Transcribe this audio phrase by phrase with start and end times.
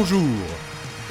[0.00, 0.22] Bonjour.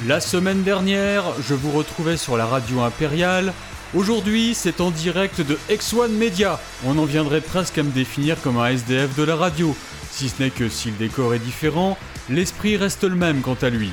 [0.06, 3.52] La semaine dernière, je vous retrouvais sur la radio impériale.
[3.92, 6.58] Aujourd'hui, c'est en direct de X1 Media.
[6.86, 9.76] On en viendrait presque à me définir comme un SDF de la radio.
[10.10, 11.98] Si ce n'est que si le décor est différent,
[12.30, 13.90] l'esprit reste le même quant à lui.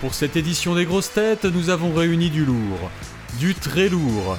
[0.00, 2.90] Pour cette édition des grosses têtes, nous avons réuni du lourd.
[3.40, 4.38] Du très lourd.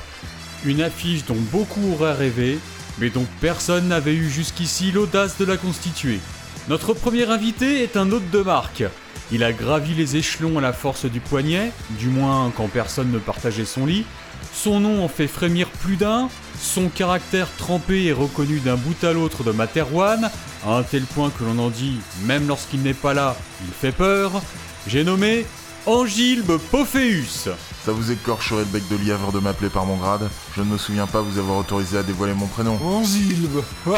[0.64, 2.60] Une affiche dont beaucoup auraient rêvé,
[2.98, 6.22] mais dont personne n'avait eu jusqu'ici l'audace de la constituer.
[6.70, 8.84] Notre premier invité est un hôte de marque.
[9.32, 13.20] Il a gravi les échelons à la force du poignet, du moins quand personne ne
[13.20, 14.06] partageait son lit.
[14.54, 16.28] Son nom en fait frémir plus d'un,
[16.62, 20.30] son caractère trempé est reconnu d'un bout à l'autre de Materwan,
[20.66, 23.94] à un tel point que l'on en dit, même lorsqu'il n'est pas là, il fait
[23.94, 24.42] peur.
[24.88, 25.46] J'ai nommé
[25.86, 27.48] Angilbe Pophéus.
[27.86, 30.30] Ça vous écorcherait le bec de lièvre de m'appeler par mon grade?
[30.58, 32.78] Je ne me souviens pas vous avoir autorisé à dévoiler mon prénom.
[32.84, 33.64] Angilbe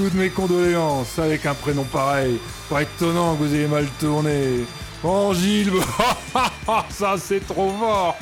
[0.00, 2.38] Toutes mes condoléances avec un prénom pareil.
[2.70, 4.64] Pas étonnant que vous ayez mal tourné.
[5.04, 5.74] Angilbe
[6.88, 8.16] Ça c'est trop fort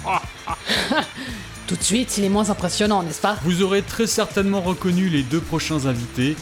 [1.68, 3.36] Tout de suite, il est moins impressionnant, n'est-ce pas?
[3.44, 6.34] Vous aurez très certainement reconnu les deux prochains invités.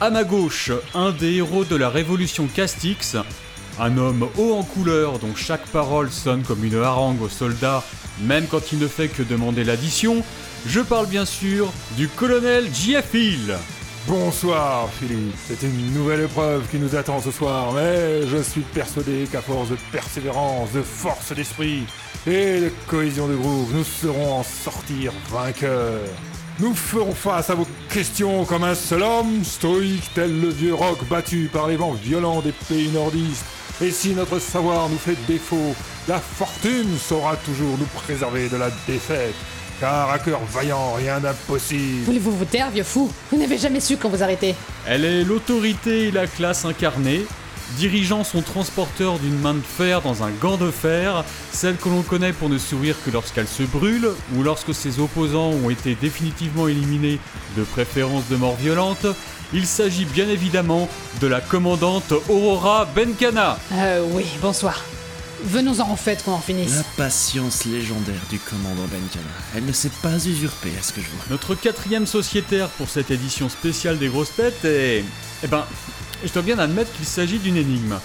[0.00, 3.16] À ma gauche, un des héros de la révolution Castix,
[3.80, 7.82] un homme haut en couleur dont chaque parole sonne comme une harangue aux soldats,
[8.20, 10.22] même quand il ne fait que demander l'addition.
[10.68, 13.16] Je parle bien sûr du colonel J.F.
[14.06, 19.26] Bonsoir Philippe, c'est une nouvelle épreuve qui nous attend ce soir, mais je suis persuadé
[19.32, 21.84] qu'à force de persévérance, de force d'esprit
[22.26, 26.00] et de cohésion de groupe, nous serons en sortir vainqueurs.
[26.60, 30.98] Nous ferons face à vos questions comme un seul homme, stoïque tel le vieux roc
[31.08, 33.46] battu par les vents violents des pays nordistes.
[33.80, 35.74] Et si notre savoir nous fait défaut,
[36.08, 39.34] la fortune saura toujours nous préserver de la défaite.
[39.80, 42.04] Car à cœur vaillant, rien d'impossible.
[42.04, 43.10] Voulez-vous vous taire, vieux fou?
[43.30, 44.54] Vous n'avez jamais su quand vous arrêtez.
[44.86, 47.26] Elle est l'autorité et la classe incarnée,
[47.76, 52.02] dirigeant son transporteur d'une main de fer dans un gant de fer, celle que l'on
[52.02, 56.68] connaît pour ne sourire que lorsqu'elle se brûle, ou lorsque ses opposants ont été définitivement
[56.68, 57.18] éliminés,
[57.56, 59.06] de préférence de mort violente.
[59.52, 60.88] Il s'agit bien évidemment
[61.20, 63.58] de la commandante Aurora Benkana.
[63.72, 64.82] Euh, oui, bonsoir.
[65.44, 66.76] Venons-en en fait qu'on en finisse.
[66.76, 69.28] La patience légendaire du commandant Benkana.
[69.54, 71.24] Elle ne s'est pas usurpée à ce que je vois.
[71.28, 75.04] Notre quatrième sociétaire pour cette édition spéciale des grosses têtes est...
[75.42, 75.66] Eh ben,
[76.24, 77.98] je dois bien admettre qu'il s'agit d'une énigme.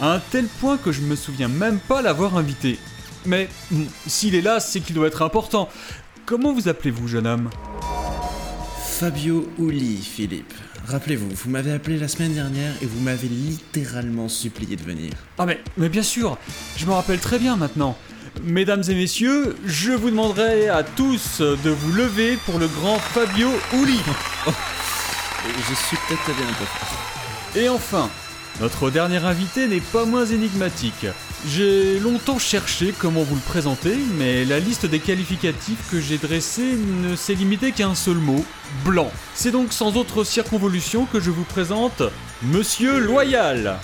[0.00, 2.78] À un tel point que je me souviens même pas l'avoir invité.
[3.26, 5.68] Mais hmm, s'il est là, c'est qu'il doit être important.
[6.26, 7.50] Comment vous appelez-vous, jeune homme?
[9.04, 10.54] Fabio Uli, Philippe.
[10.86, 15.12] Rappelez-vous, vous m'avez appelé la semaine dernière et vous m'avez littéralement supplié de venir.
[15.36, 16.38] Ah mais, mais bien sûr,
[16.78, 17.98] je me rappelle très bien maintenant.
[18.44, 23.50] Mesdames et messieurs, je vous demanderai à tous de vous lever pour le grand Fabio
[23.74, 24.00] Uli.
[25.68, 27.60] Je suis peut-être un peu.
[27.60, 28.08] Et enfin,
[28.62, 31.06] notre dernier invité n'est pas moins énigmatique.
[31.46, 36.78] J'ai longtemps cherché comment vous le présenter, mais la liste des qualificatifs que j'ai dressés
[37.02, 38.42] ne s'est limitée qu'à un seul mot,
[38.84, 39.10] blanc.
[39.34, 42.02] C'est donc sans autre circonvolution que je vous présente
[42.42, 43.78] Monsieur Loyal.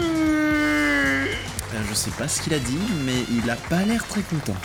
[0.00, 4.56] Euh, Je sais pas ce qu'il a dit, mais il a pas l'air très content.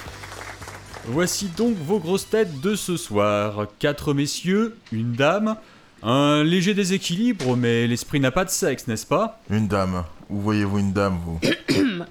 [1.05, 3.67] Voici donc vos grosses têtes de ce soir.
[3.79, 5.57] Quatre messieurs, une dame,
[6.01, 9.41] un léger déséquilibre, mais l'esprit n'a pas de sexe, n'est-ce pas?
[9.49, 10.03] Une dame.
[10.33, 11.39] Où voyez-vous une dame, vous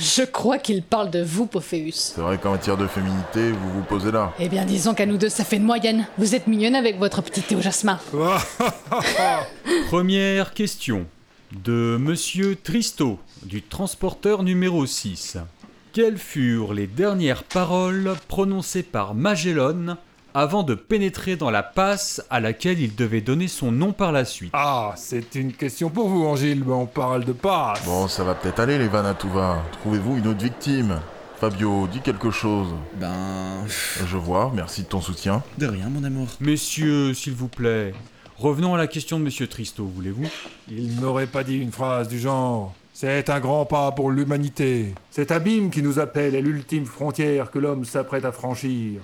[0.00, 2.12] Je crois qu'il parle de vous, Pophéus.
[2.16, 4.34] C'est vrai qu'en matière de féminité, vous vous posez là.
[4.40, 6.08] Eh bien, disons qu'à nous deux, ça fait une moyenne.
[6.18, 8.00] Vous êtes mignonne avec votre petit thé au jasmin.
[9.86, 11.06] Première question
[11.52, 15.38] de Monsieur Tristo, du transporteur numéro 6.
[15.92, 19.96] Quelles furent les dernières paroles prononcées par Magellan
[20.34, 24.24] avant de pénétrer dans la passe à laquelle il devait donner son nom par la
[24.24, 27.84] suite Ah, c'est une question pour vous, Angilbe, on parle de passe.
[27.84, 29.62] Bon, ça va peut-être aller, les vannes à tout va.
[29.80, 31.00] Trouvez-vous une autre victime?
[31.40, 32.68] Fabio, dis quelque chose.
[33.00, 33.64] Ben.
[33.66, 35.42] Je vois, merci de ton soutien.
[35.56, 36.26] De rien, mon amour.
[36.40, 37.94] Messieurs, s'il vous plaît,
[38.38, 40.26] revenons à la question de Monsieur Tristo, voulez-vous?
[40.68, 42.74] Il n'aurait pas dit une phrase du genre.
[42.92, 44.92] C'est un grand pas pour l'humanité.
[45.12, 49.00] Cet abîme qui nous appelle est l'ultime frontière que l'homme s'apprête à franchir.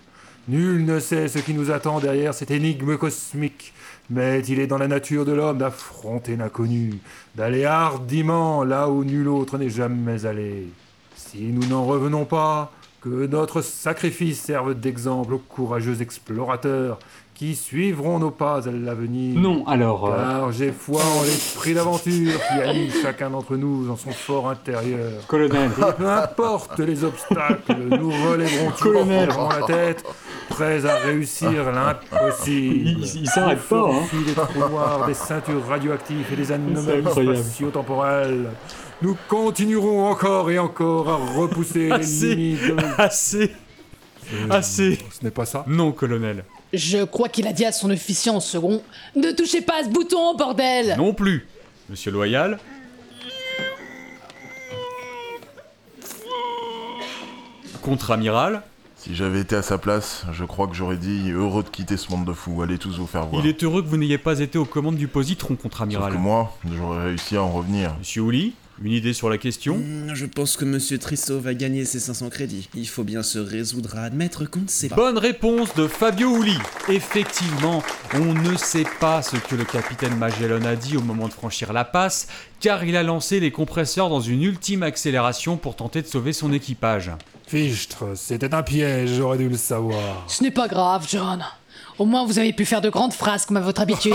[0.48, 3.72] Nul ne sait ce qui nous attend derrière cette énigme cosmique,
[4.10, 6.98] mais il est dans la nature de l'homme d'affronter l'inconnu,
[7.34, 10.68] d'aller hardiment là où nul autre n'est jamais allé.
[11.16, 12.70] Si nous n'en revenons pas,
[13.00, 16.98] que notre sacrifice serve d'exemple aux courageux explorateurs
[17.34, 19.38] qui suivront nos pas à l'avenir.
[19.40, 20.06] Non, alors...
[20.06, 24.48] euh, Car j'ai foi en l'esprit d'aventure qui anime chacun d'entre nous dans son fort
[24.48, 25.26] intérieur.
[25.26, 29.04] colonel, Et peu importe les obstacles, nous relèverons toujours
[29.60, 30.04] la tête,
[30.54, 32.88] prêts à réussir l'impossible.
[32.88, 34.02] Il- il s'arrête Nous pas, hein.
[34.26, 37.02] des trous noirs, des ceintures radioactives et des anomalies
[37.42, 38.50] spatio-temporelles.
[39.02, 42.28] Nous continuerons encore et encore à repousser Assez.
[42.28, 42.76] les limites de...
[43.00, 43.52] Assez
[44.50, 46.44] Assez Ce n'est pas ça Non, colonel.
[46.72, 48.82] Je crois qu'il a dit à son officier en second
[49.14, 51.46] Ne touchez pas à ce bouton, bordel Non plus
[51.90, 52.58] Monsieur Loyal
[57.82, 58.62] Contre-amiral,
[59.04, 62.10] Si j'avais été à sa place, je crois que j'aurais dit heureux de quitter ce
[62.10, 63.44] monde de fous, allez tous vous faire voir.
[63.44, 66.10] il est heureux que vous n'ayez pas été aux commandes du positron, Sauf contre-amiral.
[66.14, 67.94] que moi, j'aurais réussi à en revenir.
[67.98, 69.76] Monsieur Ouli, une idée sur la question?
[69.76, 72.68] Hmm, Je pense que Monsieur Tristo va gagner ses 500 crédits.
[72.74, 74.96] Il faut bien se résoudre à admettre qu'on ne sait pas.
[74.96, 76.56] Bonne réponse de Fabio Ouli.
[76.88, 77.82] Effectivement,
[78.14, 81.72] on ne sait pas ce que le capitaine Magellan a dit au moment de franchir
[81.72, 82.26] la passe,
[82.60, 86.52] car il a lancé les compresseurs dans une ultime accélération pour tenter de sauver son
[86.52, 87.10] équipage.
[87.46, 90.24] Fichtre, c'était un piège, j'aurais dû le savoir.
[90.28, 91.44] Ce n'est pas grave, John.
[91.98, 94.14] Au moins, vous avez pu faire de grandes phrases comme à votre habitude.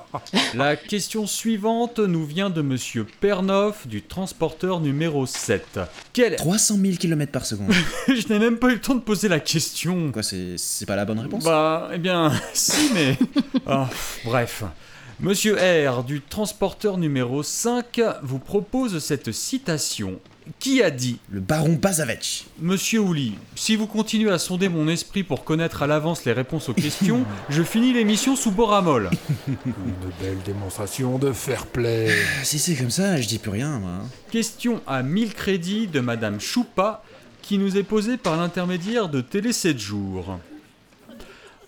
[0.54, 5.80] La question suivante nous vient de Monsieur Pernoff du transporteur numéro 7.
[6.12, 6.36] Quel...
[6.36, 7.72] 300 000 km par seconde.
[8.08, 10.12] Je n'ai même pas eu le temps de poser la question.
[10.12, 11.44] Quoi, c'est c'est pas la bonne réponse?
[11.44, 13.18] Bah, eh bien, si, mais...
[13.66, 13.88] Ah,
[14.24, 14.64] bref.
[15.20, 20.18] Monsieur R, du transporteur numéro 5, vous propose cette citation.
[20.58, 22.46] Qui a dit Le baron Bazavech.
[22.60, 26.68] Monsieur Ouli, si vous continuez à sonder mon esprit pour connaître à l'avance les réponses
[26.68, 29.10] aux questions, je finis l'émission sous Boramol.
[29.48, 29.54] Une
[30.20, 32.08] belle démonstration de fair play.
[32.10, 34.00] Ah, Si c'est comme ça, je dis plus rien, moi.
[34.30, 37.04] Question à 1000 crédits de Madame Choupa,
[37.42, 40.38] qui nous est posée par l'intermédiaire de Télé 7 jours.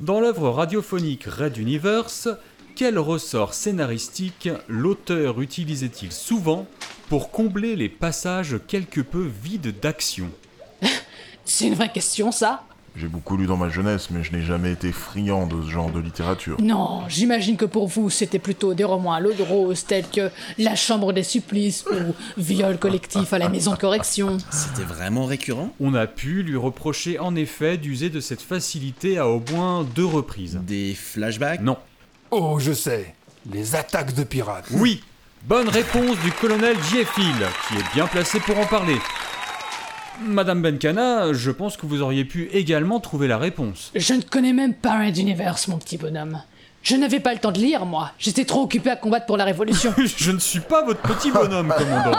[0.00, 2.28] Dans l'œuvre radiophonique Red Universe,
[2.74, 6.66] quel ressort scénaristique l'auteur utilisait-il souvent
[7.12, 10.30] pour combler les passages quelque peu vides d'action
[11.44, 12.62] C'est une vraie question, ça
[12.96, 15.90] J'ai beaucoup lu dans ma jeunesse, mais je n'ai jamais été friand de ce genre
[15.90, 16.56] de littérature.
[16.58, 20.30] Non, j'imagine que pour vous, c'était plutôt des romans à l'eau de rose, tels que
[20.56, 24.38] La Chambre des Supplices ou Viol collectif à la Maison de Correction.
[24.50, 25.70] C'était vraiment récurrent?
[25.80, 30.06] On a pu lui reprocher en effet d'user de cette facilité à au moins deux
[30.06, 30.60] reprises.
[30.62, 31.60] Des flashbacks?
[31.60, 31.76] Non.
[32.30, 33.14] Oh, je sais.
[33.52, 34.68] Les attaques de pirates.
[34.70, 35.02] Oui,
[35.44, 37.34] bonne réponse du colonel Gieffil,
[37.68, 38.96] qui est bien placé pour en parler.
[40.24, 43.90] Madame Benkana, je pense que vous auriez pu également trouver la réponse.
[43.94, 46.40] Je ne connais même pas Red Universe, mon petit bonhomme.
[46.82, 48.10] Je n'avais pas le temps de lire, moi.
[48.18, 49.94] J'étais trop occupé à combattre pour la Révolution.
[50.16, 52.18] Je ne suis pas votre petit bonhomme, commandant.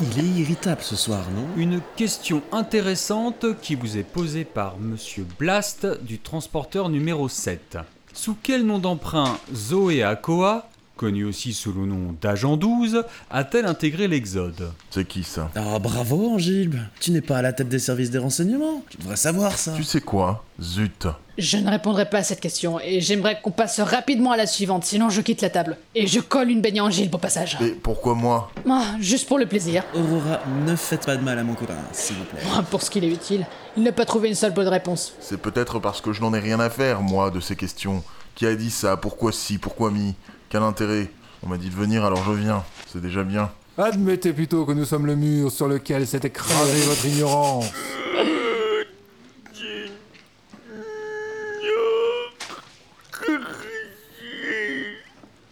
[0.00, 1.46] Il est irritable ce soir, non?
[1.56, 7.78] Une question intéressante qui vous est posée par Monsieur Blast du transporteur numéro 7.
[8.12, 10.68] Sous quel nom d'emprunt Zoé Akoa,
[11.00, 14.70] connu aussi sous le nom d'Agent 12, a-t-elle intégré l'Exode?
[14.90, 15.50] C'est qui ça?
[15.56, 19.16] Ah bravo Angilbe Tu n'es pas à la tête des services des renseignements Tu devrais
[19.16, 20.44] savoir ça Tu sais quoi?
[20.60, 21.06] Zut.
[21.38, 24.84] Je ne répondrai pas à cette question et j'aimerais qu'on passe rapidement à la suivante,
[24.84, 25.78] sinon je quitte la table.
[25.94, 27.56] Et je colle une baignée en Gilles au passage.
[27.62, 28.52] Et pourquoi moi?
[28.68, 29.82] Ah, juste pour le plaisir.
[29.94, 32.40] Aurora, ne faites pas de mal à mon copain, s'il vous plaît.
[32.54, 33.46] Ah, Pour ce qu'il est utile.
[33.78, 35.14] Il n'a pas trouvé une seule bonne réponse.
[35.18, 38.04] C'est peut-être parce que je n'en ai rien à faire, moi, de ces questions.
[38.34, 38.98] Qui a dit ça?
[38.98, 39.56] Pourquoi si?
[39.56, 40.14] Pourquoi mi?
[40.50, 41.08] Quel intérêt
[41.44, 42.64] On m'a dit de venir, alors je viens.
[42.92, 43.52] C'est déjà bien.
[43.78, 47.72] Admettez plutôt que nous sommes le mur sur lequel s'est écrasée votre ignorance.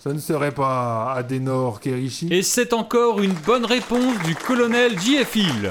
[0.00, 5.71] Ce ne serait pas Adenor Kerishi Et c'est encore une bonne réponse du colonel Gieffil.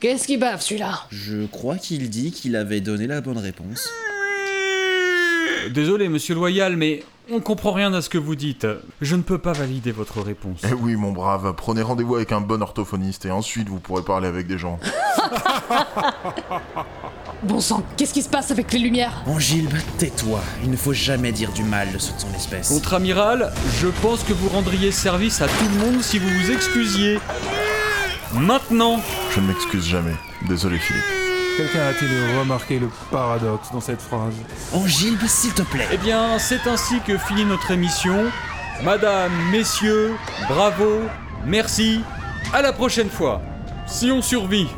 [0.00, 1.06] Qu'est-ce qui bave celui-là?
[1.10, 3.88] Je crois qu'il dit qu'il avait donné la bonne réponse.
[5.68, 8.66] Désolé, monsieur Loyal, mais on comprend rien à ce que vous dites.
[9.00, 10.60] Je ne peux pas valider votre réponse.
[10.68, 14.28] Eh oui, mon brave, prenez rendez-vous avec un bon orthophoniste et ensuite vous pourrez parler
[14.28, 14.78] avec des gens.
[17.44, 19.22] Bon sang, qu'est-ce qui se passe avec les lumières?
[19.26, 20.40] Angilbe, tais-toi.
[20.64, 22.68] Il ne faut jamais dire du mal de ceux de son espèce.
[22.68, 27.20] Contre-amiral, je pense que vous rendriez service à tout le monde si vous vous excusiez.
[28.34, 30.16] Maintenant Je ne m'excuse jamais.
[30.48, 31.17] Désolé, Philippe.
[31.58, 34.32] Quelqu'un a-t-il remarqué le paradoxe dans cette phrase
[34.72, 35.88] Angilbe, s'il te plaît.
[35.90, 38.26] Eh bien, c'est ainsi que finit notre émission.
[38.84, 40.14] Madame, messieurs,
[40.48, 41.00] bravo,
[41.44, 42.00] merci,
[42.52, 43.42] à la prochaine fois.
[43.88, 44.68] Si on survit.